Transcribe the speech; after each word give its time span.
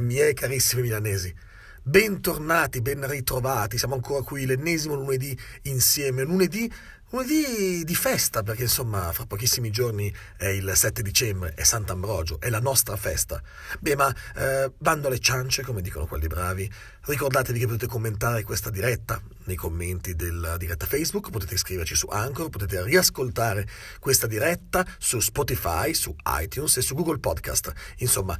miei 0.00 0.34
carissimi 0.34 0.82
milanesi. 0.82 1.34
Bentornati, 1.82 2.82
ben 2.82 3.06
ritrovati, 3.08 3.78
siamo 3.78 3.94
ancora 3.94 4.22
qui 4.22 4.44
l'ennesimo 4.44 4.94
lunedì 4.94 5.36
insieme, 5.62 6.22
lunedì, 6.22 6.70
lunedì 7.10 7.84
di 7.84 7.94
festa 7.94 8.42
perché 8.42 8.62
insomma 8.62 9.10
fra 9.12 9.24
pochissimi 9.24 9.70
giorni 9.70 10.14
è 10.36 10.46
il 10.46 10.70
7 10.72 11.02
dicembre, 11.02 11.54
è 11.54 11.64
Sant'Ambrogio, 11.64 12.38
è 12.38 12.50
la 12.50 12.60
nostra 12.60 12.96
festa. 12.96 13.42
Beh 13.80 13.96
ma 13.96 14.14
eh, 14.36 14.70
bando 14.76 15.08
alle 15.08 15.20
ciance 15.20 15.62
come 15.62 15.80
dicono 15.80 16.06
quelli 16.06 16.26
bravi, 16.26 16.70
ricordatevi 17.06 17.58
che 17.58 17.66
potete 17.66 17.86
commentare 17.86 18.42
questa 18.42 18.68
diretta 18.68 19.20
nei 19.44 19.56
commenti 19.56 20.14
della 20.14 20.58
diretta 20.58 20.86
Facebook, 20.86 21.30
potete 21.30 21.54
iscriverci 21.54 21.94
su 21.94 22.08
Anchor, 22.08 22.50
potete 22.50 22.82
riascoltare 22.84 23.66
questa 23.98 24.26
diretta 24.26 24.86
su 24.98 25.18
Spotify, 25.18 25.94
su 25.94 26.14
iTunes 26.40 26.76
e 26.76 26.82
su 26.82 26.94
Google 26.94 27.18
Podcast, 27.18 27.72
insomma 27.98 28.38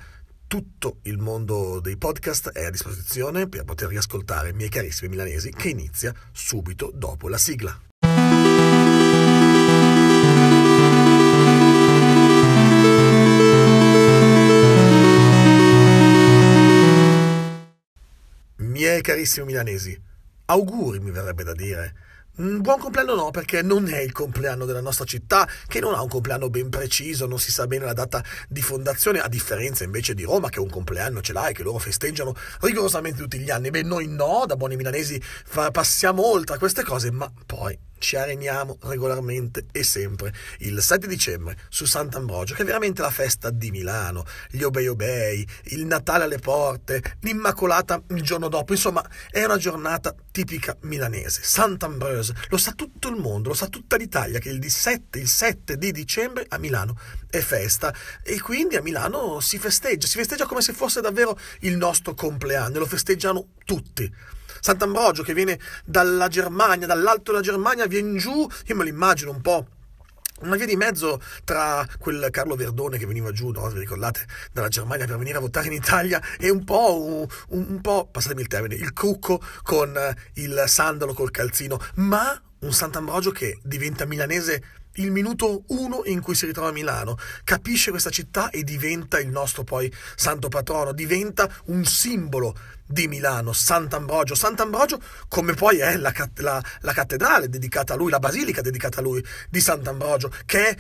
tutto 0.51 0.99
il 1.03 1.17
mondo 1.17 1.79
dei 1.79 1.97
podcast 1.97 2.51
è 2.51 2.65
a 2.65 2.71
disposizione 2.71 3.49
per 3.49 3.63
poter 3.63 3.87
riascoltare 3.87 4.49
i 4.49 4.53
miei 4.53 4.69
carissimi 4.69 5.09
milanesi 5.09 5.53
che 5.53 5.69
inizia 5.69 6.13
subito 6.33 6.91
dopo 6.93 7.29
la 7.29 7.39
sigla. 7.39 7.81
Miei 18.57 19.03
carissimi 19.03 19.47
milanesi, 19.47 19.97
auguri 20.47 20.99
mi 20.99 21.13
verrebbe 21.13 21.45
da 21.45 21.53
dire 21.53 21.95
buon 22.37 22.79
compleanno 22.79 23.15
no, 23.15 23.31
perché 23.31 23.63
non 23.63 23.89
è 23.89 23.99
il 23.99 24.13
compleanno 24.13 24.65
della 24.65 24.81
nostra 24.81 25.05
città, 25.05 25.49
che 25.67 25.81
non 25.81 25.95
ha 25.95 26.03
un 26.03 26.09
compleanno 26.09 26.49
ben 26.49 26.71
preciso, 26.71 27.27
non 27.27 27.39
si 27.39 27.51
sa 27.53 27.67
bene 27.67 27.85
la 27.85 27.93
data 27.93 28.23
di 28.49 28.63
fondazione, 28.63 29.21
a 29.21 29.29
differenza 29.29 29.85
invece 29.85 30.15
di 30.15 30.25
Roma, 30.25 30.49
che 30.49 30.61
un 30.61 30.71
compleanno 30.71 31.21
ce 31.21 31.33
l'ha 31.33 31.49
e 31.49 31.53
che 31.53 31.63
loro 31.63 31.79
festeggiano 31.79 32.35
rigorosamente 32.61 33.21
tutti 33.21 33.39
gli 33.39 33.51
anni. 33.51 33.71
Beh, 33.71 33.83
noi 33.83 34.07
no, 34.09 34.45
da 34.47 34.57
buoni 34.57 34.77
milanesi 34.77 35.21
passiamo 35.73 36.25
oltre 36.27 36.57
a 36.57 36.59
queste 36.59 36.83
cose, 36.83 37.11
ma 37.11 37.31
poi 37.47 37.79
ci 38.01 38.17
areniamo 38.17 38.79
regolarmente 38.85 39.67
e 39.71 39.85
sempre 39.85 40.35
il 40.61 40.83
7 40.83 41.07
dicembre 41.07 41.57
su 41.69 41.85
Sant'Ambrogio, 41.85 42.55
che 42.55 42.63
è 42.63 42.65
veramente 42.65 43.03
la 43.03 43.11
festa 43.11 43.51
di 43.51 43.71
Milano, 43.71 44.25
gli 44.51 44.63
obei 44.63 44.89
obei, 44.89 45.47
il 45.65 45.85
Natale 45.85 46.25
alle 46.25 46.39
porte, 46.39 47.03
l'Immacolata 47.21 48.03
il 48.09 48.23
giorno 48.23 48.49
dopo, 48.49 48.73
insomma 48.73 49.07
è 49.31 49.45
una 49.45 49.59
giornata 49.59 50.15
tipica 50.31 50.77
milanese. 50.83 51.43
Sant'Ambrose, 51.43 52.35
lo 52.49 52.57
sa 52.57 52.73
tutto 52.73 53.09
il 53.09 53.17
mondo, 53.17 53.51
lo 53.51 53.55
sa 53.55 53.69
tutta 53.69 53.97
l'Italia 53.97 54.39
che 54.39 54.49
il 54.49 54.71
7, 54.71 55.19
il 55.19 55.29
7 55.29 55.77
di 55.77 55.93
dicembre 55.93 56.47
a 56.49 56.59
Milano 56.59 56.99
è 57.29 57.41
festa 57.41 57.95
e 58.23 58.41
quindi 58.41 58.77
a 58.77 58.83
Milano 58.83 59.41
si 59.41 59.59
festeggia, 59.59 60.07
si 60.07 60.17
festeggia 60.17 60.47
come 60.47 60.63
se 60.63 60.73
fosse 60.73 61.01
davvero 61.03 61.39
il 61.61 61.77
nostro 61.77 62.15
compleanno, 62.15 62.79
lo 62.79 62.87
festeggiano 62.87 63.49
tutti. 63.65 64.39
Sant'Ambrogio 64.61 65.23
che 65.23 65.35
viene 65.35 65.59
dalla 65.85 66.29
Germania, 66.29 66.87
dall'alto 66.87 67.31
della 67.33 67.43
Germania, 67.43 67.87
viene 67.87 68.19
giù, 68.19 68.49
io 68.67 68.77
me 68.77 68.83
lo 68.83 68.89
immagino 68.89 69.31
un 69.31 69.41
po' 69.41 69.67
una 70.41 70.57
via 70.57 70.67
di 70.67 70.77
mezzo 70.77 71.21
tra 71.45 71.87
quel 71.99 72.29
Carlo 72.31 72.55
Verdone 72.55 72.99
che 72.99 73.07
veniva 73.07 73.31
giù, 73.33 73.51
no? 73.51 73.69
vi 73.69 73.81
ricordate, 73.81 74.27
dalla 74.53 74.69
Germania 74.69 75.07
per 75.07 75.19
venire 75.19 75.39
a 75.39 75.41
votare 75.41 75.67
in 75.67 75.75
Italia 75.75 76.21
e 76.39 76.51
un 76.51 76.65
po', 76.65 77.03
un, 77.03 77.27
un 77.49 77.81
po', 77.81 78.09
passatemi 78.11 78.41
il 78.41 78.47
termine, 78.47 78.75
il 78.75 78.93
cucco 78.93 79.41
con 79.63 79.99
il 80.35 80.65
sandalo 80.67 81.13
col 81.13 81.31
calzino, 81.31 81.79
ma 81.97 82.41
un 82.61 82.73
Sant'Ambrogio 82.73 83.31
che 83.31 83.59
diventa 83.63 84.05
milanese 84.05 84.63
il 84.95 85.11
minuto 85.11 85.65
uno 85.69 86.03
in 86.05 86.21
cui 86.21 86.35
si 86.35 86.47
ritrova 86.47 86.69
a 86.69 86.73
Milano, 86.73 87.17
capisce 87.45 87.91
questa 87.91 88.11
città 88.11 88.51
e 88.51 88.65
diventa 88.65 89.19
il 89.21 89.29
nostro 89.29 89.65
poi 89.65 89.93
santo 90.17 90.49
patrono, 90.49 90.93
diventa 90.93 91.49
un 91.67 91.85
simbolo 91.85 92.57
di 92.87 93.07
Milano, 93.07 93.53
Sant'Ambrogio. 93.53 94.35
Sant'Ambrogio 94.35 95.01
come 95.29 95.55
poi 95.55 95.79
è 95.79 95.97
la, 95.97 96.13
la, 96.37 96.63
la 96.81 96.93
cattedrale 96.93 97.49
dedicata 97.49 97.95
a 97.95 97.97
lui, 97.97 98.11
la 98.11 98.19
basilica 98.19 98.61
dedicata 98.61 99.01
a 99.01 99.03
lui 99.03 99.25
di 99.49 99.61
Sant'Ambrogio, 99.61 100.33
che 100.45 100.69
è 100.69 100.77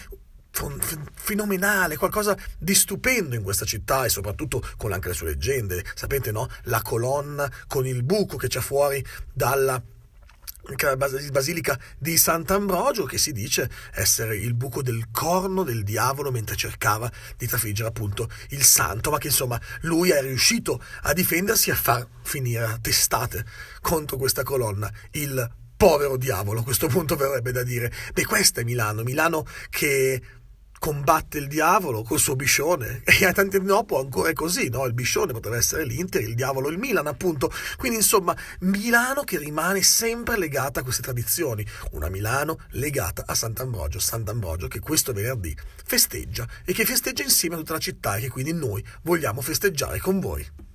fenomenale, 1.14 1.96
qualcosa 1.96 2.36
di 2.58 2.74
stupendo 2.74 3.36
in 3.36 3.42
questa 3.42 3.64
città 3.64 4.04
e 4.04 4.08
soprattutto 4.08 4.62
con 4.76 4.92
anche 4.92 5.08
le 5.08 5.14
sue 5.14 5.28
leggende. 5.28 5.84
Sapete, 5.94 6.32
no? 6.32 6.48
La 6.64 6.82
colonna 6.82 7.50
con 7.68 7.86
il 7.86 8.02
buco 8.02 8.36
che 8.36 8.48
c'è 8.48 8.60
fuori 8.60 9.04
dalla 9.32 9.80
basilica 11.30 11.78
di 11.98 12.16
Sant'Ambrogio 12.16 13.04
che 13.04 13.18
si 13.18 13.32
dice 13.32 13.70
essere 13.92 14.36
il 14.36 14.54
buco 14.54 14.82
del 14.82 15.10
corno 15.10 15.62
del 15.62 15.82
diavolo 15.82 16.30
mentre 16.30 16.56
cercava 16.56 17.10
di 17.36 17.46
trafiggere 17.46 17.88
appunto 17.88 18.28
il 18.50 18.62
santo, 18.62 19.10
ma 19.10 19.18
che 19.18 19.28
insomma 19.28 19.60
lui 19.82 20.10
è 20.10 20.20
riuscito 20.20 20.82
a 21.02 21.12
difendersi 21.12 21.70
e 21.70 21.72
a 21.72 21.76
far 21.76 22.06
finire 22.22 22.78
testate 22.80 23.44
contro 23.80 24.16
questa 24.16 24.42
colonna 24.42 24.90
il 25.12 25.58
povero 25.76 26.18
diavolo, 26.18 26.60
a 26.60 26.62
questo 26.62 26.88
punto 26.88 27.16
verrebbe 27.16 27.52
da 27.52 27.62
dire. 27.62 27.90
Beh, 28.12 28.26
questa 28.26 28.60
è 28.60 28.64
Milano, 28.64 29.02
Milano 29.02 29.46
che 29.70 30.20
combatte 30.80 31.36
il 31.36 31.46
diavolo 31.46 32.02
col 32.02 32.18
suo 32.18 32.34
biscione 32.34 33.02
e 33.04 33.26
a 33.26 33.32
tanti 33.32 33.56
anni 33.56 33.66
dopo 33.66 34.00
ancora 34.00 34.30
è 34.30 34.32
così, 34.32 34.70
no? 34.70 34.86
il 34.86 34.94
biscione 34.94 35.32
potrebbe 35.32 35.58
essere 35.58 35.84
l'Inter, 35.84 36.22
il 36.22 36.34
diavolo 36.34 36.68
il 36.70 36.78
Milan 36.78 37.06
appunto, 37.06 37.52
quindi 37.76 37.98
insomma 37.98 38.34
Milano 38.60 39.22
che 39.22 39.38
rimane 39.38 39.82
sempre 39.82 40.38
legata 40.38 40.80
a 40.80 40.82
queste 40.82 41.02
tradizioni, 41.02 41.64
una 41.92 42.08
Milano 42.08 42.60
legata 42.70 43.24
a 43.26 43.34
Sant'Ambrogio, 43.34 43.98
Sant'Ambrogio 43.98 44.68
che 44.68 44.80
questo 44.80 45.12
venerdì 45.12 45.54
festeggia 45.84 46.48
e 46.64 46.72
che 46.72 46.86
festeggia 46.86 47.22
insieme 47.22 47.56
a 47.56 47.58
tutta 47.58 47.74
la 47.74 47.78
città 47.78 48.16
e 48.16 48.22
che 48.22 48.30
quindi 48.30 48.54
noi 48.54 48.82
vogliamo 49.02 49.42
festeggiare 49.42 49.98
con 49.98 50.18
voi. 50.18 50.69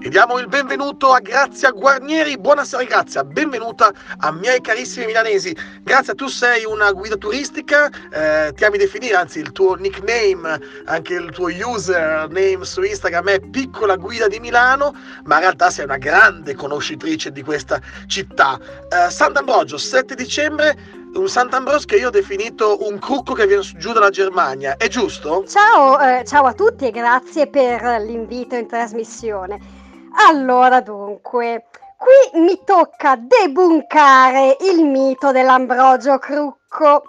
E 0.00 0.10
diamo 0.10 0.38
il 0.38 0.46
benvenuto 0.46 1.12
a 1.12 1.18
Grazia 1.18 1.72
Guarnieri. 1.72 2.38
Buonasera 2.38 2.84
Grazia, 2.84 3.24
benvenuta 3.24 3.92
a 4.18 4.30
miei 4.30 4.60
carissimi 4.60 5.06
milanesi. 5.06 5.54
Grazia, 5.82 6.14
tu 6.14 6.28
sei 6.28 6.64
una 6.64 6.92
guida 6.92 7.16
turistica, 7.16 7.90
eh, 8.12 8.52
ti 8.54 8.64
ami 8.64 8.78
definire, 8.78 9.16
anzi 9.16 9.40
il 9.40 9.50
tuo 9.50 9.74
nickname, 9.74 10.60
anche 10.84 11.14
il 11.14 11.30
tuo 11.30 11.48
username 11.48 12.64
su 12.64 12.82
Instagram 12.82 13.26
è 13.26 13.40
Piccola 13.40 13.96
Guida 13.96 14.28
di 14.28 14.38
Milano, 14.38 14.94
ma 15.24 15.34
in 15.34 15.40
realtà 15.40 15.68
sei 15.68 15.84
una 15.86 15.98
grande 15.98 16.54
conoscitrice 16.54 17.32
di 17.32 17.42
questa 17.42 17.80
città. 18.06 18.56
Eh, 18.88 19.10
Sant'Ambrogio, 19.10 19.78
7 19.78 20.14
dicembre, 20.14 20.76
un 21.14 21.28
Sant'Ambrogio 21.28 21.86
che 21.86 21.96
io 21.96 22.06
ho 22.06 22.10
definito 22.10 22.86
un 22.86 23.00
cucco 23.00 23.34
che 23.34 23.48
viene 23.48 23.62
giù 23.76 23.92
dalla 23.92 24.10
Germania, 24.10 24.76
è 24.76 24.86
giusto? 24.86 25.44
Ciao, 25.48 25.98
eh, 25.98 26.24
ciao 26.24 26.44
a 26.44 26.52
tutti 26.52 26.86
e 26.86 26.92
grazie 26.92 27.48
per 27.48 27.82
l'invito 28.00 28.54
in 28.54 28.68
trasmissione. 28.68 29.77
Allora 30.20 30.80
dunque, 30.80 31.66
qui 31.96 32.40
mi 32.40 32.60
tocca 32.64 33.16
debunkare 33.16 34.56
il 34.62 34.84
mito 34.84 35.30
dell'Ambrogio 35.30 36.18
Crucco. 36.18 37.04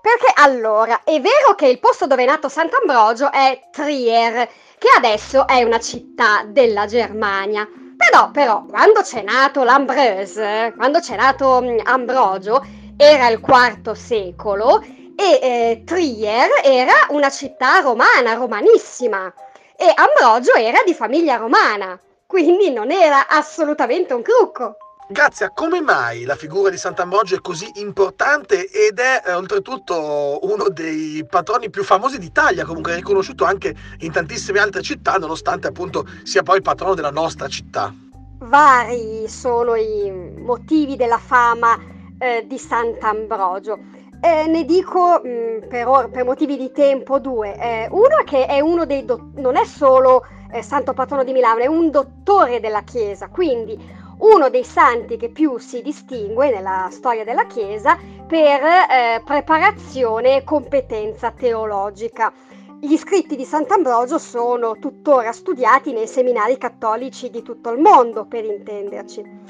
Perché 0.00 0.32
allora, 0.34 1.00
è 1.02 1.20
vero 1.20 1.56
che 1.56 1.66
il 1.66 1.80
posto 1.80 2.06
dove 2.06 2.22
è 2.22 2.26
nato 2.26 2.48
Sant'Ambrogio 2.48 3.32
è 3.32 3.68
Trier, 3.72 4.48
che 4.78 4.88
adesso 4.96 5.46
è 5.46 5.64
una 5.64 5.80
città 5.80 6.44
della 6.46 6.86
Germania. 6.86 7.68
Però, 7.96 8.30
però, 8.30 8.64
quando 8.64 9.00
c'è 9.02 9.22
nato 9.22 9.64
l'Ambreuse, 9.64 10.72
quando 10.76 11.00
c'è 11.00 11.16
nato 11.16 11.60
mm, 11.62 11.78
Ambrogio, 11.82 12.64
era 12.96 13.28
il 13.28 13.40
IV 13.44 13.92
secolo 13.92 14.80
e 15.16 15.38
eh, 15.42 15.82
Trier 15.84 16.48
era 16.62 16.94
una 17.08 17.28
città 17.28 17.80
romana, 17.80 18.34
romanissima. 18.34 19.32
E 19.76 19.92
Ambrogio 19.94 20.54
era 20.54 20.78
di 20.84 20.94
famiglia 20.94 21.36
romana 21.36 21.98
quindi 22.32 22.70
non 22.70 22.90
era 22.90 23.28
assolutamente 23.28 24.14
un 24.14 24.22
trucco. 24.22 24.76
Grazie, 25.06 25.50
come 25.54 25.82
mai 25.82 26.24
la 26.24 26.34
figura 26.34 26.70
di 26.70 26.78
Sant'Ambrogio 26.78 27.34
è 27.34 27.40
così 27.42 27.70
importante 27.74 28.70
ed 28.70 28.98
è 28.98 29.22
eh, 29.26 29.34
oltretutto 29.34 30.38
uno 30.40 30.70
dei 30.70 31.26
patroni 31.28 31.68
più 31.68 31.84
famosi 31.84 32.18
d'Italia, 32.18 32.64
comunque 32.64 32.94
riconosciuto 32.94 33.44
anche 33.44 33.74
in 33.98 34.12
tantissime 34.12 34.60
altre 34.60 34.80
città, 34.80 35.18
nonostante 35.18 35.66
appunto 35.66 36.06
sia 36.22 36.42
poi 36.42 36.56
il 36.56 36.62
patrono 36.62 36.94
della 36.94 37.10
nostra 37.10 37.48
città? 37.48 37.92
Vari 38.38 39.28
sono 39.28 39.74
i 39.74 40.10
motivi 40.38 40.96
della 40.96 41.18
fama 41.18 41.78
eh, 42.18 42.46
di 42.46 42.56
Sant'Ambrogio. 42.56 43.78
Eh, 44.22 44.46
ne 44.46 44.64
dico 44.64 45.20
mh, 45.22 45.28
mm, 45.28 45.68
per, 45.68 45.86
or- 45.86 46.10
per, 46.10 46.24
motivi 46.24 46.56
di 46.56 46.72
tempo 46.72 47.18
due. 47.18 47.54
Eh, 47.58 47.88
uno 47.90 48.18
è 48.18 48.24
che 48.24 48.46
è 48.46 48.60
uno 48.60 48.86
dei 48.86 49.04
do- 49.04 49.32
non 49.34 49.56
è 49.56 49.66
solo 49.66 50.22
eh, 50.52 50.62
santo 50.62 50.92
patrono 50.92 51.24
di 51.24 51.32
Milano, 51.32 51.60
è 51.60 51.66
un 51.66 51.90
dottore 51.90 52.60
della 52.60 52.82
Chiesa, 52.82 53.28
quindi 53.28 53.76
uno 54.18 54.50
dei 54.50 54.64
santi 54.64 55.16
che 55.16 55.30
più 55.30 55.58
si 55.58 55.82
distingue 55.82 56.50
nella 56.50 56.88
storia 56.90 57.24
della 57.24 57.46
Chiesa 57.46 57.98
per 58.26 58.62
eh, 58.62 59.22
preparazione 59.24 60.36
e 60.36 60.44
competenza 60.44 61.32
teologica. 61.32 62.32
Gli 62.78 62.96
scritti 62.96 63.36
di 63.36 63.44
Sant'Ambrogio 63.44 64.18
sono 64.18 64.78
tuttora 64.78 65.32
studiati 65.32 65.92
nei 65.92 66.06
seminari 66.06 66.58
cattolici 66.58 67.30
di 67.30 67.42
tutto 67.42 67.70
il 67.70 67.80
mondo, 67.80 68.24
per 68.24 68.44
intenderci. 68.44 69.40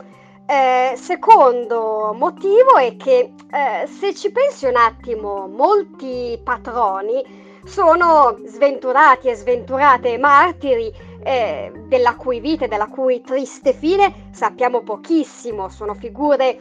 Eh, 0.44 0.94
secondo 0.96 2.14
motivo 2.14 2.76
è 2.76 2.96
che 2.96 3.32
eh, 3.50 3.86
se 3.86 4.14
ci 4.14 4.30
pensi 4.30 4.66
un 4.66 4.76
attimo, 4.76 5.46
molti 5.48 6.38
patroni 6.42 7.41
sono 7.64 8.38
sventurati 8.44 9.28
e 9.28 9.34
sventurate 9.34 10.18
martiri 10.18 10.92
eh, 11.22 11.72
della 11.86 12.16
cui 12.16 12.40
vita 12.40 12.64
e 12.64 12.68
della 12.68 12.88
cui 12.88 13.20
triste 13.20 13.72
fine 13.72 14.28
sappiamo 14.32 14.82
pochissimo, 14.82 15.68
sono 15.68 15.94
figure 15.94 16.58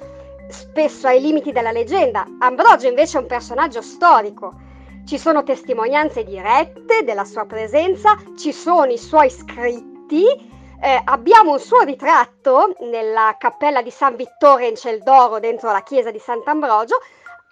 spesso 0.50 1.07
ai 1.07 1.21
limiti 1.21 1.51
della 1.51 1.71
leggenda. 1.71 2.25
Ambrogio 2.39 2.88
invece 2.88 3.18
è 3.18 3.21
un 3.21 3.27
personaggio 3.27 3.81
storico. 3.81 4.69
Ci 5.06 5.18
sono 5.18 5.44
testimonianze 5.44 6.24
dirette 6.24 7.03
della 7.03 7.25
sua 7.25 7.45
presenza, 7.45 8.15
ci 8.38 8.51
sono 8.51 8.92
i 8.92 8.98
suoi 8.98 9.30
scritti 9.30 10.50
eh, 10.83 11.00
abbiamo 11.06 11.51
un 11.51 11.59
suo 11.59 11.81
ritratto 11.81 12.75
nella 12.80 13.36
cappella 13.38 13.83
di 13.83 13.92
San 13.92 14.15
Vittore 14.15 14.68
in 14.68 14.75
Celdoro 14.75 15.39
dentro 15.39 15.71
la 15.71 15.83
chiesa 15.83 16.09
di 16.09 16.18
Sant'Ambrogio 16.18 16.98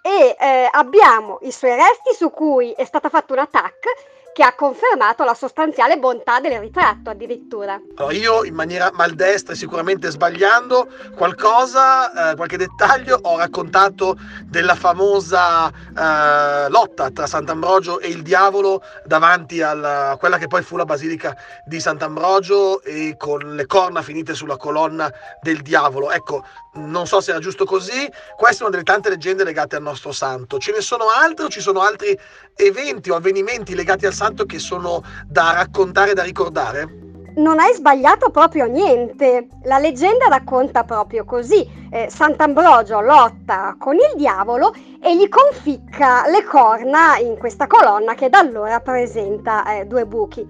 e 0.02 0.36
eh, 0.38 0.68
abbiamo 0.70 1.38
i 1.42 1.52
suoi 1.52 1.74
resti 1.74 2.14
su 2.14 2.30
cui 2.30 2.72
è 2.72 2.84
stata 2.84 3.08
fatta 3.08 3.32
un 3.32 3.40
attack 3.40 3.84
che 4.32 4.42
ha 4.42 4.54
confermato 4.54 5.24
la 5.24 5.34
sostanziale 5.34 5.98
bontà 5.98 6.40
del 6.40 6.58
ritratto 6.58 7.10
addirittura. 7.10 7.80
Allora 7.96 8.14
io 8.14 8.44
in 8.44 8.54
maniera 8.54 8.90
maldestra 8.92 9.52
e 9.52 9.56
sicuramente 9.56 10.10
sbagliando 10.10 10.88
qualcosa, 11.16 12.30
eh, 12.30 12.36
qualche 12.36 12.56
dettaglio, 12.56 13.18
ho 13.22 13.36
raccontato 13.36 14.16
della 14.44 14.74
famosa 14.74 15.68
eh, 15.68 16.68
lotta 16.68 17.10
tra 17.10 17.26
Sant'Ambrogio 17.26 18.00
e 18.00 18.08
il 18.08 18.22
diavolo 18.22 18.82
davanti 19.04 19.62
a 19.62 20.16
quella 20.18 20.38
che 20.38 20.46
poi 20.46 20.62
fu 20.62 20.76
la 20.76 20.84
basilica 20.84 21.36
di 21.66 21.80
Sant'Ambrogio 21.80 22.82
e 22.82 23.16
con 23.18 23.54
le 23.54 23.66
corna 23.66 24.02
finite 24.02 24.34
sulla 24.34 24.56
colonna 24.56 25.10
del 25.42 25.62
diavolo. 25.62 26.10
Ecco, 26.10 26.44
non 26.74 27.06
so 27.06 27.20
se 27.20 27.30
era 27.30 27.40
giusto 27.40 27.64
così, 27.64 28.08
questa 28.36 28.60
è 28.60 28.66
una 28.66 28.70
delle 28.70 28.84
tante 28.84 29.08
leggende 29.08 29.44
legate 29.44 29.76
al 29.76 29.82
nostro 29.82 30.12
santo. 30.12 30.58
Ce 30.58 30.72
ne 30.72 30.80
sono 30.80 31.08
altre 31.08 31.46
o 31.46 31.48
ci 31.48 31.60
sono 31.60 31.80
altri 31.80 32.16
eventi 32.54 33.10
o 33.10 33.16
avvenimenti 33.16 33.74
legati 33.74 34.06
al 34.06 34.12
santo 34.20 34.44
che 34.44 34.58
sono 34.58 35.02
da 35.26 35.52
raccontare, 35.54 36.12
da 36.12 36.22
ricordare? 36.22 36.98
Non 37.36 37.58
hai 37.58 37.72
sbagliato 37.72 38.28
proprio 38.28 38.66
niente. 38.66 39.48
La 39.62 39.78
leggenda 39.78 40.26
racconta 40.28 40.84
proprio 40.84 41.24
così. 41.24 41.66
Eh, 41.90 42.10
Sant'Ambrogio 42.10 43.00
lotta 43.00 43.76
con 43.78 43.94
il 43.94 44.12
diavolo 44.16 44.74
e 45.00 45.16
gli 45.16 45.26
conficca 45.26 46.28
le 46.28 46.44
corna 46.44 47.16
in 47.16 47.38
questa 47.38 47.66
colonna 47.66 48.12
che 48.12 48.28
da 48.28 48.40
allora 48.40 48.80
presenta 48.80 49.64
eh, 49.78 49.86
due 49.86 50.04
buchi. 50.04 50.46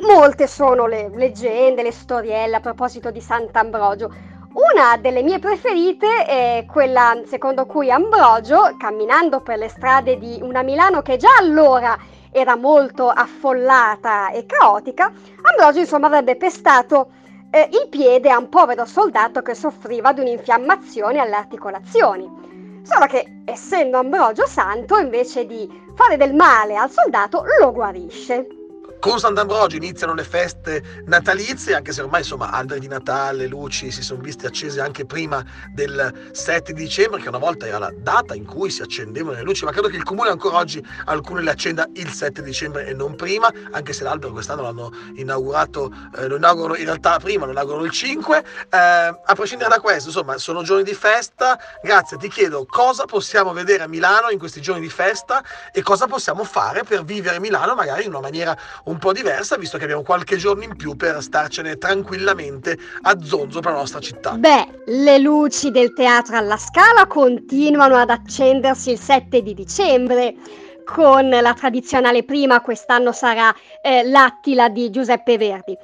Molte 0.00 0.46
sono 0.46 0.86
le 0.86 1.10
leggende, 1.14 1.82
le 1.82 1.92
storielle 1.92 2.56
a 2.56 2.60
proposito 2.60 3.10
di 3.10 3.22
Sant'Ambrogio. 3.22 4.12
Una 4.52 4.98
delle 4.98 5.22
mie 5.22 5.38
preferite 5.38 6.26
è 6.26 6.66
quella 6.70 7.22
secondo 7.24 7.64
cui 7.64 7.90
Ambrogio, 7.90 8.76
camminando 8.78 9.40
per 9.40 9.56
le 9.56 9.68
strade 9.70 10.18
di 10.18 10.40
una 10.42 10.62
Milano 10.62 11.00
che 11.00 11.16
già 11.16 11.30
allora 11.38 11.96
era 12.30 12.56
molto 12.56 13.08
affollata 13.08 14.30
e 14.30 14.46
caotica, 14.46 15.12
Ambrogio 15.42 15.80
insomma 15.80 16.06
avrebbe 16.06 16.36
pestato 16.36 17.10
eh, 17.50 17.68
il 17.72 17.88
piede 17.88 18.30
a 18.30 18.38
un 18.38 18.48
povero 18.48 18.84
soldato 18.84 19.42
che 19.42 19.54
soffriva 19.54 20.12
di 20.12 20.20
un'infiammazione 20.20 21.18
alle 21.18 21.36
articolazioni. 21.36 22.80
Solo 22.82 23.06
che, 23.06 23.42
essendo 23.44 23.98
Ambrogio 23.98 24.46
santo, 24.46 24.98
invece 24.98 25.46
di 25.46 25.68
fare 25.94 26.16
del 26.16 26.34
male 26.34 26.76
al 26.76 26.90
soldato, 26.90 27.44
lo 27.60 27.72
guarisce. 27.72 28.57
Con 29.00 29.20
Sant'Ambrogio 29.20 29.76
iniziano 29.76 30.12
le 30.12 30.24
feste 30.24 31.02
natalizie, 31.04 31.74
anche 31.74 31.92
se 31.92 32.02
ormai 32.02 32.20
insomma 32.20 32.50
alberi 32.50 32.80
di 32.80 32.88
Natale, 32.88 33.46
luci 33.46 33.92
si 33.92 34.02
sono 34.02 34.20
viste 34.20 34.48
accese 34.48 34.80
anche 34.80 35.06
prima 35.06 35.44
del 35.72 36.30
7 36.32 36.72
di 36.72 36.82
dicembre, 36.82 37.20
che 37.20 37.28
una 37.28 37.38
volta 37.38 37.66
era 37.66 37.78
la 37.78 37.92
data 37.96 38.34
in 38.34 38.44
cui 38.44 38.70
si 38.70 38.82
accendevano 38.82 39.36
le 39.36 39.42
luci, 39.42 39.64
ma 39.64 39.70
credo 39.70 39.86
che 39.86 39.96
il 39.96 40.02
comune 40.02 40.30
ancora 40.30 40.56
oggi 40.56 40.84
alcune 41.04 41.42
le 41.42 41.50
accenda 41.50 41.86
il 41.94 42.10
7 42.10 42.42
dicembre 42.42 42.86
e 42.86 42.92
non 42.92 43.14
prima, 43.14 43.52
anche 43.70 43.92
se 43.92 44.02
l'albero 44.02 44.32
quest'anno 44.32 44.62
l'hanno 44.62 44.90
inaugurato, 45.14 45.92
eh, 46.16 46.26
lo 46.26 46.36
inaugurano 46.36 46.76
in 46.76 46.84
realtà 46.84 47.18
prima, 47.20 47.44
lo 47.44 47.52
inaugurano 47.52 47.84
il 47.84 47.92
5. 47.92 48.38
Eh, 48.38 48.76
a 48.78 49.34
prescindere 49.34 49.70
da 49.70 49.80
questo, 49.80 50.08
insomma, 50.08 50.38
sono 50.38 50.64
giorni 50.64 50.82
di 50.82 50.94
festa. 50.94 51.56
Grazie, 51.82 52.16
ti 52.16 52.28
chiedo 52.28 52.66
cosa 52.66 53.04
possiamo 53.04 53.52
vedere 53.52 53.84
a 53.84 53.86
Milano 53.86 54.30
in 54.30 54.40
questi 54.40 54.60
giorni 54.60 54.80
di 54.80 54.90
festa 54.90 55.40
e 55.72 55.82
cosa 55.82 56.08
possiamo 56.08 56.42
fare 56.42 56.82
per 56.82 57.04
vivere 57.04 57.38
Milano 57.38 57.76
magari 57.76 58.02
in 58.02 58.10
una 58.10 58.20
maniera 58.20 58.56
un 58.88 58.98
po' 58.98 59.12
diversa, 59.12 59.56
visto 59.56 59.78
che 59.78 59.84
abbiamo 59.84 60.02
qualche 60.02 60.36
giorno 60.36 60.64
in 60.64 60.76
più 60.76 60.96
per 60.96 61.22
starcene 61.22 61.76
tranquillamente 61.76 62.76
a 63.02 63.16
zonzo 63.22 63.60
per 63.60 63.72
la 63.72 63.78
nostra 63.78 64.00
città. 64.00 64.32
Beh, 64.32 64.82
le 64.86 65.18
luci 65.18 65.70
del 65.70 65.92
teatro 65.92 66.36
alla 66.36 66.56
Scala 66.56 67.06
continuano 67.06 67.96
ad 67.96 68.10
accendersi 68.10 68.90
il 68.90 68.98
7 68.98 69.42
di 69.42 69.54
dicembre 69.54 70.34
con 70.84 71.28
la 71.28 71.52
tradizionale 71.52 72.24
prima, 72.24 72.62
quest'anno 72.62 73.12
sarà 73.12 73.54
eh, 73.82 74.04
l'Attila 74.04 74.70
di 74.70 74.88
Giuseppe 74.88 75.36
Verdi. 75.36 75.76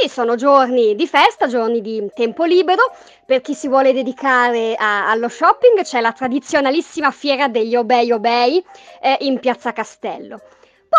Sì, 0.00 0.08
sono 0.08 0.36
giorni 0.36 0.94
di 0.94 1.06
festa, 1.08 1.48
giorni 1.48 1.80
di 1.80 2.08
tempo 2.14 2.44
libero. 2.44 2.94
Per 3.26 3.40
chi 3.40 3.54
si 3.54 3.66
vuole 3.66 3.92
dedicare 3.92 4.74
a, 4.76 5.10
allo 5.10 5.28
shopping 5.28 5.82
c'è 5.82 6.00
la 6.00 6.12
tradizionalissima 6.12 7.10
fiera 7.10 7.48
degli 7.48 7.74
Obei 7.74 8.12
Obei 8.12 8.64
eh, 9.00 9.16
in 9.20 9.40
Piazza 9.40 9.72
Castello. 9.72 10.40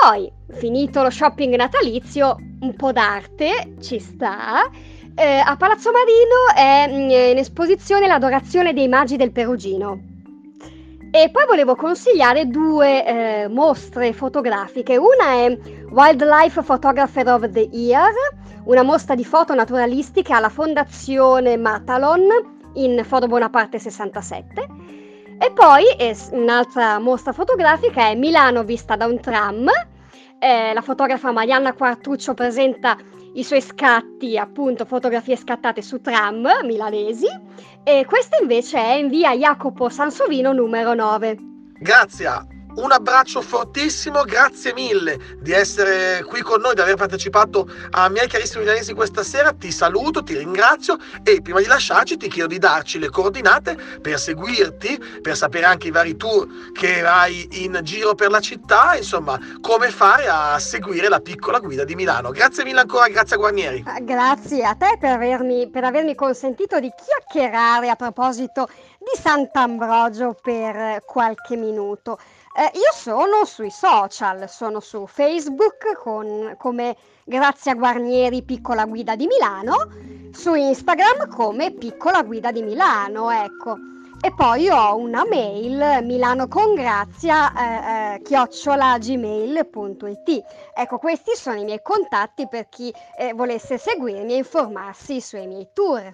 Poi, 0.02 0.30
finito 0.50 1.04
lo 1.04 1.12
shopping 1.12 1.56
natalizio, 1.56 2.38
un 2.62 2.74
po' 2.76 2.92
d'arte 2.92 3.76
ci 3.80 4.00
sta. 4.00 4.68
Eh, 5.14 5.38
a 5.38 5.56
Palazzo 5.56 5.92
Marino 5.92 6.52
è 6.56 6.88
mm, 6.90 7.32
in 7.32 7.38
esposizione 7.38 8.08
l'adorazione 8.08 8.74
dei 8.74 8.88
magi 8.88 9.18
del 9.18 9.32
Perugino. 9.32 10.02
E 11.12 11.30
poi 11.32 11.46
volevo 11.46 11.76
consigliare 11.76 12.48
due 12.48 13.06
eh, 13.06 13.48
mostre 13.48 14.14
fotografiche. 14.14 14.98
Una 14.98 15.34
è 15.34 15.58
Wildlife 15.92 16.64
Photographer 16.64 17.28
of 17.28 17.52
the 17.52 17.70
Year, 17.72 18.12
una 18.66 18.82
mostra 18.82 19.14
di 19.14 19.24
foto 19.24 19.54
naturalistiche 19.54 20.34
alla 20.34 20.50
Fondazione 20.50 21.56
Matalon 21.56 22.24
in 22.74 23.04
Foro 23.06 23.28
Bonaparte 23.28 23.78
67 23.78 25.02
e 25.44 25.52
poi 25.52 25.84
eh, 25.98 26.16
un'altra 26.32 27.00
mostra 27.00 27.34
fotografica 27.34 28.08
è 28.08 28.16
Milano 28.16 28.64
vista 28.64 28.96
da 28.96 29.08
un 29.08 29.20
tram. 29.20 29.68
Eh, 30.40 30.74
la 30.74 30.82
fotografa 30.82 31.34
Marianna 31.34 31.74
Quartuccio 31.74 32.34
presenta 32.34 32.98
i 33.34 33.44
suoi 33.44 33.60
scatti, 33.60 34.38
appunto 34.38 34.86
fotografie 34.86 35.36
scattate 35.36 35.82
su 35.82 36.00
tram 36.00 36.48
milanesi. 36.64 37.28
E 37.84 38.06
questa 38.08 38.38
invece 38.40 38.78
è 38.78 38.94
in 38.94 39.10
via 39.10 39.34
Jacopo 39.34 39.90
Sansovino 39.90 40.54
numero 40.54 40.94
9. 40.94 41.38
Grazie 41.78 42.53
un 42.76 42.92
abbraccio 42.92 43.42
fortissimo, 43.42 44.24
grazie 44.24 44.74
mille 44.74 45.38
di 45.40 45.52
essere 45.52 46.24
qui 46.24 46.42
con 46.42 46.62
noi, 46.62 46.74
di 46.74 46.82
aver 46.82 46.96
partecipato 46.96 47.68
a 47.92 48.10
miei 48.10 48.28
carissimi 48.28 48.64
milanesi 48.64 48.94
questa 48.94 49.24
sera. 49.24 49.54
Ti 49.54 49.72
saluto, 49.72 50.24
ti 50.24 50.38
ringrazio 50.38 50.98
e 51.24 51.42
prima 51.42 51.60
di 51.60 51.66
lasciarci 51.66 52.18
ti 52.18 52.28
chiedo 52.28 52.48
di 52.48 52.58
darci 52.58 53.00
le 53.00 53.10
coordinate 53.10 53.78
per 54.02 54.20
seguirti, 54.20 55.00
per 55.22 55.36
sapere 55.36 55.66
anche 55.66 55.88
i 55.88 55.92
vari 55.92 56.16
tour 56.16 56.48
che 56.74 57.06
hai 57.06 57.64
in 57.64 57.80
giro 57.84 58.16
per 58.16 58.30
la 58.30 58.40
città, 58.40 58.96
insomma, 58.96 59.40
come 59.62 59.90
fare 59.90 60.28
a 60.28 60.58
seguire 60.60 61.10
la 61.10 61.20
piccola 61.20 61.60
guida 61.60 61.84
di 61.84 61.96
Milano. 61.96 62.32
Grazie 62.32 62.64
mille 62.64 62.80
ancora, 62.80 63.08
grazie 63.08 63.36
a 63.36 63.40
Guarnieri. 63.40 63.84
Ah, 63.86 64.00
grazie 64.00 64.64
a 64.64 64.76
te 64.76 64.98
per 65.00 65.12
avermi, 65.12 65.70
per 65.70 65.84
avermi 65.84 66.16
consentito 66.16 66.80
di 66.80 66.92
chiacchierare 66.96 67.90
a 67.90 67.96
proposito 67.96 68.68
di 68.98 69.20
Sant'Ambrogio 69.20 70.36
per 70.42 71.04
qualche 71.06 71.56
minuto. 71.56 72.18
Eh, 72.56 72.70
io 72.76 72.92
sono 72.94 73.46
sui 73.46 73.72
social, 73.72 74.48
sono 74.48 74.80
su 74.80 75.08
Facebook 75.08 75.98
con, 75.98 76.54
come 76.60 76.96
Grazia 77.26 77.74
Guarnieri 77.74 78.44
Piccola 78.44 78.86
Guida 78.86 79.16
di 79.16 79.26
Milano, 79.26 79.88
su 80.32 80.54
Instagram 80.54 81.30
come 81.30 81.72
Piccola 81.72 82.22
Guida 82.22 82.52
di 82.52 82.62
Milano, 82.62 83.32
ecco. 83.32 83.76
E 84.22 84.32
poi 84.36 84.70
ho 84.70 84.96
una 84.96 85.26
mail 85.28 86.04
milanocongrazia 86.04 87.54
eh, 87.54 88.14
eh, 88.14 88.22
chiocciolagmail.it. 88.22 90.44
Ecco, 90.76 91.00
questi 91.00 91.36
sono 91.36 91.60
i 91.60 91.64
miei 91.64 91.82
contatti 91.82 92.48
per 92.48 92.70
chi 92.70 92.94
eh, 93.18 93.34
volesse 93.34 93.80
seguirmi 93.80 94.32
e 94.32 94.38
informarsi 94.38 95.22
sui 95.22 95.48
miei 95.48 95.70
tour. 95.74 96.08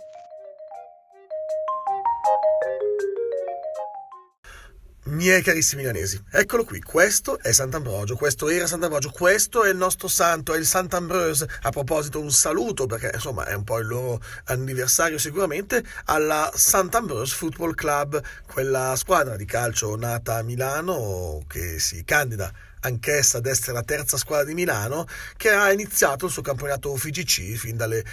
Miei 5.10 5.42
carissimi 5.42 5.82
milanesi, 5.82 6.22
eccolo 6.30 6.63
qui, 6.63 6.82
questo 6.82 7.39
è 7.39 7.51
Sant'Ambrogio, 7.51 8.16
questo 8.16 8.48
era 8.48 8.68
Sant'Ambrogio, 8.68 9.10
questo 9.10 9.63
è 9.63 9.70
il 9.72 9.75
nostro 9.75 10.08
santo, 10.08 10.54
è 10.54 10.58
il 10.58 10.68
Sant'Ambrose. 10.68 11.50
A 11.63 11.72
proposito, 11.72 12.20
un 12.20 12.30
saluto, 12.30 12.86
perché 12.86 13.10
insomma 13.16 13.46
è 13.46 13.56
un 13.56 13.63
po' 13.63 13.80
il 13.80 13.88
loro 13.88 14.22
anniversario 14.46 15.18
sicuramente, 15.18 15.84
alla 16.06 16.51
Sant'Ambrose 16.54 17.34
Football 17.36 17.74
Club, 17.74 18.22
quella 18.46 18.94
squadra 18.96 19.36
di 19.36 19.46
calcio 19.46 19.96
nata 19.96 20.36
a 20.36 20.44
Milano 20.44 21.44
che 21.48 21.80
si 21.80 22.04
candida 22.04 22.54
anch'essa 22.81 23.38
ad 23.38 23.45
essere 23.45 23.74
la 23.74 23.83
terza 23.83 24.17
squadra 24.17 24.45
di 24.45 24.53
Milano, 24.53 25.05
che 25.38 25.50
ha 25.50 25.71
iniziato 25.71 26.25
il 26.25 26.31
suo 26.31 26.41
campionato 26.41 26.95
FIGC 26.95 27.55
fin 27.55 27.77
dalle 27.77 28.03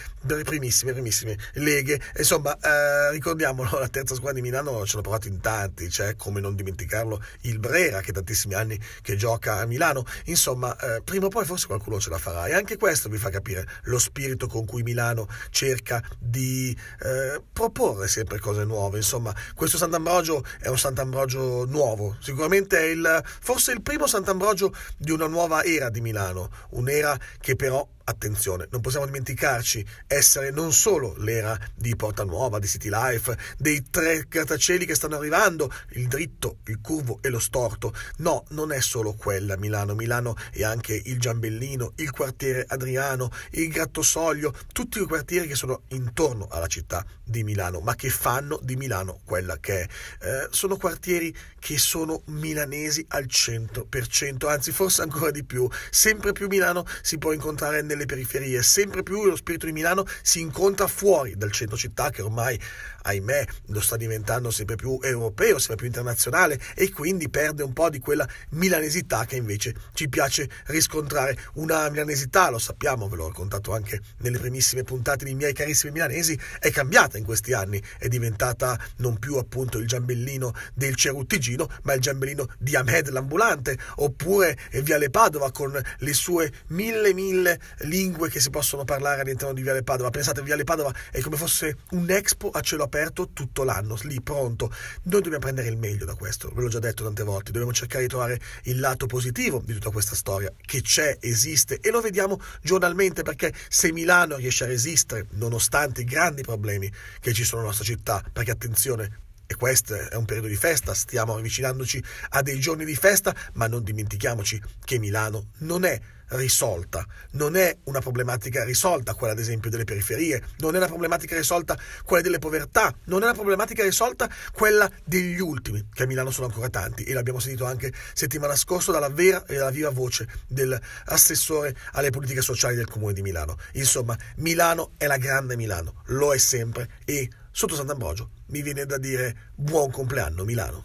primissime, 0.45 0.93
primissime 0.93 1.37
leghe. 1.55 2.01
Insomma, 2.17 2.57
eh, 2.59 3.11
ricordiamolo, 3.13 3.79
la 3.79 3.89
terza 3.89 4.15
squadra 4.15 4.41
di 4.41 4.43
Milano 4.43 4.85
ce 4.87 4.97
l'ha 4.97 5.03
provato 5.03 5.29
in 5.29 5.41
tanti, 5.41 5.85
c'è 5.87 5.91
cioè, 5.91 6.17
come 6.17 6.41
non 6.41 6.55
dimenticarlo 6.55 7.23
il 7.43 7.59
Brera, 7.59 8.01
che 8.01 8.13
tantissimi 8.13 8.55
anni 8.55 8.79
che 9.03 9.17
gioca 9.17 9.59
a 9.59 9.67
Milano. 9.67 10.05
Insomma, 10.25 10.77
eh, 10.79 11.03
prima 11.03 11.27
o 11.27 11.29
poi 11.29 11.45
forse 11.45 11.67
qualcuno 11.67 12.01
ce 12.01 12.11
la 12.11 12.19
farà 12.19 12.47
e 12.47 12.55
anche 12.55 12.77
questo 12.77 13.09
vi 13.09 13.19
fa 13.19 13.31
capire 13.31 13.67
lo 13.85 13.99
spirito 13.99 14.47
con 14.47 14.65
cui 14.65 14.83
Milano 14.83 15.29
cerca 15.51 16.03
di 16.19 16.77
eh, 17.01 17.43
proporre 17.53 18.09
sempre 18.09 18.39
cose 18.39 18.65
nuove. 18.65 18.99
Insomma, 18.99 19.35
questo 19.55 19.77
Sant'Ambrogio 19.77 20.45
è 20.61 20.69
un 20.69 20.79
Sant'Ambrogio 20.79 21.65
nuovo, 21.67 22.17
sicuramente 22.21 22.79
è 22.79 22.85
il, 22.85 23.23
forse 23.25 23.73
il 23.73 23.83
primo 23.83 24.07
Sant'Ambrogio 24.07 24.56
di 24.97 25.11
una 25.11 25.27
nuova 25.27 25.63
era 25.63 25.91
di 25.91 26.01
Milano, 26.01 26.51
un'era 26.71 27.19
che 27.41 27.57
però 27.57 27.87
attenzione, 28.09 28.69
non 28.71 28.81
possiamo 28.81 29.07
dimenticarci 29.07 29.85
essere 30.07 30.51
non 30.51 30.73
solo 30.73 31.15
l'era 31.19 31.59
di 31.75 31.97
Porta 31.97 32.25
Nuova, 32.25 32.59
di 32.59 32.67
City 32.67 32.89
Life, 32.89 33.37
dei 33.59 33.85
tre 33.91 34.27
grattacieli 34.29 34.87
che 34.87 34.95
stanno 34.95 35.17
arrivando, 35.17 35.71
il 35.91 36.07
dritto, 36.07 36.59
il 36.67 36.81
curvo 36.81 37.19
e 37.21 37.29
lo 37.29 37.39
storto. 37.39 37.93
No, 38.19 38.45
non 38.51 38.73
è 38.73 38.81
solo 38.81 39.15
quella 39.15 39.57
Milano. 39.57 39.95
Milano 39.95 40.37
è 40.53 40.63
anche 40.63 41.01
il 41.05 41.19
Giambellino, 41.19 41.93
il 41.97 42.11
quartiere 42.11 42.65
Adriano, 42.67 43.31
il 43.53 43.69
Grattosoglio, 43.69 44.55
tutti 44.73 45.01
i 45.01 45.07
quartieri 45.07 45.49
che 45.49 45.55
sono 45.55 45.83
intorno 45.89 46.47
alla 46.51 46.67
città 46.67 47.05
di 47.25 47.43
Milano, 47.43 47.81
ma 47.81 47.95
che 47.95 48.09
fanno 48.09 48.59
di 48.63 48.77
Milano 48.77 49.21
quella 49.25 49.59
che 49.59 49.83
è. 49.83 49.89
Eh, 50.21 50.49
sono 50.51 50.77
quartieri 50.77 51.35
che 51.59 51.79
sono 51.79 52.23
milanesi 52.27 53.05
al 53.09 53.25
100%, 53.25 54.49
anzi 54.49 54.71
forse 54.71 55.03
ancora 55.03 55.31
di 55.33 55.43
più. 55.45 55.69
Sempre 55.91 56.33
più 56.33 56.47
Milano 56.47 56.87
si 57.03 57.19
può 57.19 57.33
incontrare 57.33 57.83
nel 57.83 57.96
nelle 57.97 58.07
periferie, 58.07 58.63
sempre 58.63 59.03
più 59.03 59.25
lo 59.25 59.37
spirito 59.37 59.67
di 59.67 59.73
Milano 59.73 60.07
si 60.23 60.41
incontra 60.41 60.87
fuori 60.87 61.35
dal 61.37 61.51
centro 61.51 61.77
città 61.77 62.11
che 62.11 62.23
ormai, 62.23 62.61
ahimè, 63.03 63.47
lo 63.69 63.81
sta 63.81 63.97
diventando 63.97 64.51
sempre 64.51 64.77
più 64.77 64.99
europeo, 65.03 65.59
sempre 65.59 65.77
più 65.77 65.87
internazionale 65.87 66.61
e 66.75 66.93
quindi 66.93 67.29
perde 67.29 67.63
un 67.63 67.73
po' 67.73 67.89
di 67.89 67.99
quella 67.99 68.29
milanesità 68.51 69.25
che 69.25 69.37
invece 69.37 69.75
ci 69.95 70.09
piace 70.09 70.49
riscontrare. 70.67 71.37
Una 71.55 71.89
milanesità, 71.89 72.51
lo 72.51 72.59
sappiamo, 72.59 73.09
ve 73.09 73.17
l'ho 73.17 73.29
raccontato 73.29 73.73
anche 73.73 74.01
nelle 74.19 74.39
primissime 74.39 74.83
puntate 74.83 75.25
dei 75.25 75.35
miei 75.35 75.55
carissimi 75.55 75.93
milanesi, 75.93 76.39
è 76.59 76.71
cambiata 76.71 77.19
in 77.19 77.25
questi 77.25 77.53
anni, 77.53 77.83
è 77.99 78.09
diventata 78.09 78.79
non 78.97 79.19
più 79.19 79.37
appunto 79.37 79.79
il 79.79 79.87
giambellino 79.87 80.53
del 80.75 80.95
Ceruttigino, 80.95 81.69
ma 81.83 81.95
il 81.95 82.01
giambellino 82.01 82.49
di 82.59 82.77
Ahmed 82.77 83.09
l'ambulante, 83.09 83.79
oppure 83.97 84.59
Viale 84.83 85.11
Padova 85.11 85.51
con 85.51 85.81
le 85.99 86.13
sue 86.13 86.53
mille 86.69 87.15
mille 87.15 87.59
lingue 87.87 88.29
che 88.29 88.41
si 88.41 88.51
possono 88.51 88.85
parlare 88.85 89.23
all'interno 89.23 89.55
di 89.55 89.63
Viale 89.63 89.83
Padova. 89.83 90.11
Pensate, 90.11 90.43
Viale 90.43 90.65
Padova 90.65 90.93
è 91.11 91.21
come 91.21 91.37
fosse 91.37 91.79
un 91.91 92.11
expo 92.11 92.51
a 92.51 92.61
cielo 92.61 92.85
aperto 92.85 93.31
tutto 93.33 93.65
l'anno, 93.65 93.97
lì 94.03 94.21
pronto. 94.21 94.71
Noi 95.05 95.23
dobbiamo 95.23 95.39
prendere 95.39 95.69
il 95.69 95.77
meglio 95.77 96.05
da 96.05 96.15
questo, 96.15 96.51
ve 96.55 96.63
l'ho 96.63 96.69
già 96.69 96.79
detto 96.79 97.05
tante 97.05 97.23
volte, 97.23 97.53
dobbiamo 97.53 97.73
cercare 97.73 98.03
di 98.03 98.09
trovare 98.09 98.41
il 98.65 98.79
lato 98.79 99.07
positivo 99.07 99.63
di 99.65 99.73
tutta 99.73 99.91
questa 99.91 100.15
storia, 100.15 100.53
che 100.61 100.83
c'è, 100.83 101.19
esiste 101.21 101.81
e 101.81 101.91
lo 101.91 102.01
vediamo 102.01 102.41
giornalmente 102.63 103.23
perché 103.23 103.53
se 103.69 103.93
Milano 103.93 104.37
riesce 104.37 104.65
a 104.65 104.67
resistere, 104.67 105.27
nonostante 105.31 106.03
i 106.03 106.05
grandi 106.05 106.43
problemi 106.43 106.91
che 107.21 107.33
ci 107.33 107.45
sono 107.45 107.63
nella 107.63 107.73
nostra 107.73 107.87
città, 107.87 108.23
perché 108.33 108.51
attenzione, 108.51 109.25
e 109.47 109.55
questo 109.57 109.95
è 109.95 110.15
un 110.15 110.25
periodo 110.25 110.49
di 110.49 110.57
festa, 110.57 110.95
stiamo 110.95 111.35
avvicinandoci 111.35 112.03
a 112.31 112.43
dei 112.43 112.59
giorni 112.59 112.85
di 112.85 112.97
festa, 112.97 113.35
ma 113.55 113.67
non 113.67 113.83
dimentichiamoci 113.83 114.61
che 114.85 114.99
Milano 114.99 115.51
non 115.59 115.85
è 115.85 116.01
risolta, 116.29 117.07
non 117.33 117.57
è 117.57 117.77
una 117.85 118.01
problematica 118.01 118.65
risolta 118.65 119.15
quella 119.15 119.33
ad 119.33 119.39
esempio 119.39 119.71
delle 119.71 119.85
periferie, 119.85 120.43
non 120.59 120.75
è 120.75 120.79
una 120.79 120.87
problematica 120.89 121.37
risolta 121.37 121.79
quella 122.05 122.23
delle 122.23 122.39
povertà, 122.39 122.95
non 123.05 123.23
è 123.23 123.25
una 123.25 123.35
problematica 123.35 123.85
risolta 123.85 124.29
quella 124.53 124.91
degli 125.05 125.39
ultimi, 125.39 125.87
che 125.93 126.03
a 126.03 126.07
Milano 126.07 126.31
sono 126.31 126.47
ancora 126.47 126.69
tanti 126.69 127.05
e 127.05 127.13
l'abbiamo 127.13 127.39
sentito 127.39 127.65
anche 127.65 127.93
settimana 128.13 128.57
scorsa 128.57 128.91
dalla 128.91 129.09
vera 129.09 129.45
e 129.47 129.57
dalla 129.57 129.71
viva 129.71 129.91
voce 129.91 130.27
dell'assessore 130.49 131.77
alle 131.93 132.11
politiche 132.11 132.43
sociali 132.43 132.75
del 132.75 132.89
comune 132.89 133.13
di 133.13 133.23
Milano. 133.23 133.57
Insomma, 133.73 134.17
Milano 134.37 134.93
è 134.97 135.07
la 135.07 135.19
grande 135.19 135.57
Milano, 135.57 136.03
lo 136.07 136.35
è 136.35 136.39
sempre 136.39 136.89
e 137.05 137.29
sotto 137.57 137.75
Sant'Ambrogio 137.75 138.29
mi 138.49 138.61
viene 138.61 138.85
da 138.85 138.99
dire 138.99 139.35
buon 139.55 139.91
compleanno 139.91 140.45
Milano. 140.45 140.85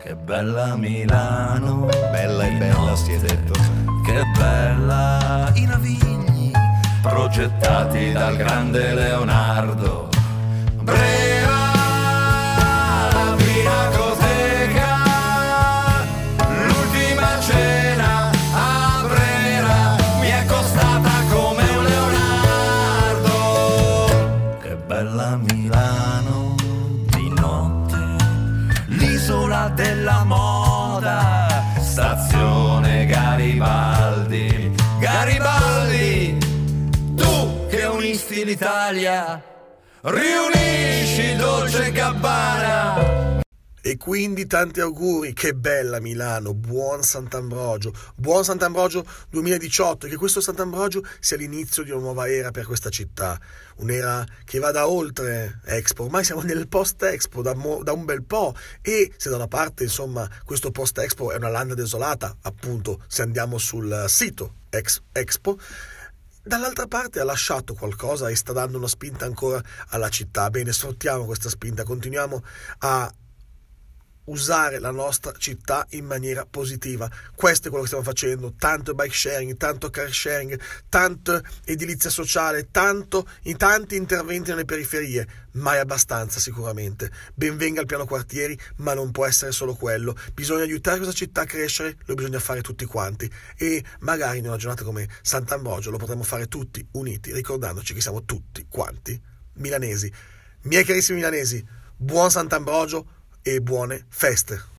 Che 0.00 0.16
bella 0.16 0.74
Milano, 0.74 1.86
bella 1.86 2.44
e 2.44 2.56
bella 2.56 2.96
si 2.96 3.12
è 3.12 3.20
detto, 3.20 3.52
che 4.04 4.20
bella 4.36 5.52
i 5.54 5.64
navigli 5.64 6.50
progettati 7.00 8.10
dal 8.10 8.36
grande 8.36 8.94
Leonardo. 8.94 9.81
l'Italia, 38.52 39.42
riunisci 40.02 41.36
Dolce 41.36 41.90
Gabbana. 41.90 43.40
E 43.80 43.96
quindi 43.96 44.46
tanti 44.46 44.80
auguri, 44.80 45.32
che 45.32 45.54
bella 45.54 46.00
Milano, 46.00 46.52
buon 46.52 47.02
Sant'Ambrogio, 47.02 47.92
buon 48.14 48.44
Sant'Ambrogio 48.44 49.04
2018, 49.30 50.06
che 50.06 50.16
questo 50.16 50.40
Sant'Ambrogio 50.40 51.02
sia 51.18 51.38
l'inizio 51.38 51.82
di 51.82 51.90
una 51.90 52.02
nuova 52.02 52.28
era 52.28 52.50
per 52.50 52.66
questa 52.66 52.90
città, 52.90 53.40
un'era 53.76 54.24
che 54.44 54.58
vada 54.58 54.86
oltre 54.86 55.60
Expo, 55.64 56.04
ormai 56.04 56.22
siamo 56.22 56.42
nel 56.42 56.68
post-Expo 56.68 57.40
da, 57.40 57.54
mo- 57.54 57.82
da 57.82 57.92
un 57.92 58.04
bel 58.04 58.22
po' 58.22 58.54
e 58.82 59.12
se 59.16 59.30
da 59.30 59.36
una 59.36 59.48
parte 59.48 59.84
insomma 59.84 60.28
questo 60.44 60.70
post-Expo 60.70 61.32
è 61.32 61.36
una 61.36 61.48
landa 61.48 61.74
desolata, 61.74 62.36
appunto 62.42 63.02
se 63.08 63.22
andiamo 63.22 63.56
sul 63.56 64.04
sito 64.08 64.60
ex- 64.68 65.00
Expo, 65.12 65.58
dall'altra 66.42 66.86
parte 66.86 67.20
ha 67.20 67.24
lasciato 67.24 67.74
qualcosa 67.74 68.28
e 68.28 68.36
sta 68.36 68.52
dando 68.52 68.78
una 68.78 68.88
spinta 68.88 69.24
ancora 69.24 69.62
alla 69.88 70.08
città. 70.08 70.50
Bene, 70.50 70.72
sfruttiamo 70.72 71.24
questa 71.24 71.48
spinta, 71.48 71.84
continuiamo 71.84 72.42
a 72.78 73.12
usare 74.24 74.78
la 74.78 74.90
nostra 74.90 75.32
città 75.36 75.86
in 75.90 76.04
maniera 76.04 76.46
positiva. 76.46 77.10
Questo 77.34 77.66
è 77.66 77.70
quello 77.70 77.84
che 77.84 77.90
stiamo 77.90 78.04
facendo, 78.04 78.54
tanto 78.56 78.94
bike 78.94 79.14
sharing, 79.14 79.56
tanto 79.56 79.90
car 79.90 80.12
sharing, 80.12 80.58
tanto 80.88 81.40
edilizia 81.64 82.10
sociale, 82.10 82.70
tanto, 82.70 83.28
in 83.42 83.56
tanti 83.56 83.96
interventi 83.96 84.50
nelle 84.50 84.64
periferie, 84.64 85.26
mai 85.52 85.78
abbastanza 85.78 86.38
sicuramente. 86.40 87.10
Benvenga 87.34 87.80
il 87.80 87.86
piano 87.86 88.06
quartieri, 88.06 88.58
ma 88.76 88.94
non 88.94 89.10
può 89.10 89.26
essere 89.26 89.52
solo 89.52 89.74
quello. 89.74 90.16
Bisogna 90.34 90.62
aiutare 90.62 90.98
questa 90.98 91.14
città 91.14 91.42
a 91.42 91.46
crescere, 91.46 91.96
lo 92.04 92.14
bisogna 92.14 92.38
fare 92.38 92.60
tutti 92.60 92.84
quanti 92.84 93.30
e 93.56 93.82
magari 94.00 94.38
in 94.38 94.46
una 94.46 94.56
giornata 94.56 94.84
come 94.84 95.08
Sant'Ambrogio 95.22 95.90
lo 95.90 95.98
potremo 95.98 96.22
fare 96.22 96.46
tutti 96.46 96.86
uniti, 96.92 97.32
ricordandoci 97.32 97.94
che 97.94 98.00
siamo 98.00 98.24
tutti 98.24 98.66
quanti 98.68 99.20
milanesi. 99.54 100.12
Miei 100.62 100.84
carissimi 100.84 101.18
milanesi, 101.18 101.64
buon 101.96 102.30
Sant'Ambrogio 102.30 103.20
e 103.42 103.60
buone 103.60 104.04
feste. 104.08 104.71